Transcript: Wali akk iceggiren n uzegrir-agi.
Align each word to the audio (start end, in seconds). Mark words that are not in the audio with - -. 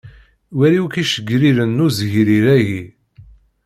Wali 0.57 0.79
akk 0.83 0.95
iceggiren 1.03 1.59
n 1.77 1.83
uzegrir-agi. 1.85 2.81